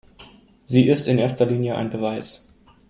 [0.65, 2.51] Sie ist in erster Linie ein Beweis.